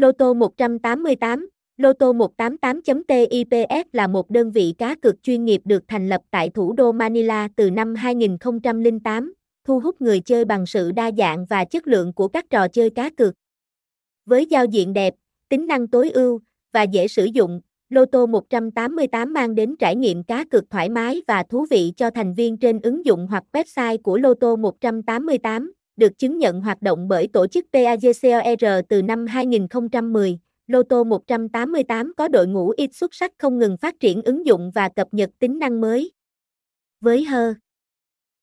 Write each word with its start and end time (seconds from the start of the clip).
Lô 0.00 0.12
tô 0.12 0.34
188 0.34 1.48
Lô 1.76 1.92
tô 1.92 2.12
188.TIPS 2.12 3.84
là 3.92 4.06
một 4.06 4.30
đơn 4.30 4.50
vị 4.50 4.74
cá 4.78 4.94
cược 4.94 5.22
chuyên 5.22 5.44
nghiệp 5.44 5.60
được 5.64 5.84
thành 5.88 6.08
lập 6.08 6.20
tại 6.30 6.50
thủ 6.50 6.72
đô 6.72 6.92
Manila 6.92 7.48
từ 7.56 7.70
năm 7.70 7.94
2008, 7.94 9.34
thu 9.64 9.80
hút 9.80 10.00
người 10.00 10.20
chơi 10.20 10.44
bằng 10.44 10.66
sự 10.66 10.92
đa 10.92 11.10
dạng 11.18 11.46
và 11.46 11.64
chất 11.64 11.86
lượng 11.86 12.12
của 12.12 12.28
các 12.28 12.44
trò 12.50 12.68
chơi 12.68 12.90
cá 12.90 13.10
cược. 13.10 13.34
Với 14.26 14.46
giao 14.46 14.64
diện 14.64 14.92
đẹp, 14.92 15.14
tính 15.48 15.66
năng 15.66 15.88
tối 15.88 16.10
ưu 16.10 16.40
và 16.72 16.82
dễ 16.82 17.08
sử 17.08 17.24
dụng, 17.24 17.60
Lô 17.88 18.04
tô 18.06 18.26
188 18.26 19.32
mang 19.32 19.54
đến 19.54 19.76
trải 19.78 19.96
nghiệm 19.96 20.24
cá 20.24 20.44
cược 20.44 20.70
thoải 20.70 20.88
mái 20.88 21.22
và 21.28 21.42
thú 21.42 21.66
vị 21.70 21.92
cho 21.96 22.10
thành 22.10 22.34
viên 22.34 22.56
trên 22.56 22.80
ứng 22.82 23.04
dụng 23.04 23.26
hoặc 23.30 23.44
website 23.52 23.98
của 24.02 24.18
Lô 24.18 24.34
tô 24.34 24.56
188, 24.56 25.72
được 25.96 26.18
chứng 26.18 26.38
nhận 26.38 26.60
hoạt 26.60 26.82
động 26.82 27.08
bởi 27.08 27.28
tổ 27.32 27.46
chức 27.46 27.66
PAGCOR 27.72 28.64
từ 28.88 29.02
năm 29.02 29.26
2010. 29.26 30.38
Loto 30.66 31.04
188 31.04 32.12
có 32.16 32.28
đội 32.28 32.46
ngũ 32.46 32.72
ít 32.76 32.90
xuất 32.94 33.14
sắc 33.14 33.32
không 33.38 33.58
ngừng 33.58 33.76
phát 33.76 34.00
triển 34.00 34.22
ứng 34.22 34.46
dụng 34.46 34.70
và 34.74 34.88
cập 34.88 35.08
nhật 35.12 35.30
tính 35.38 35.58
năng 35.58 35.80
mới. 35.80 36.12
Với 37.00 37.24
Hơ 37.24 37.54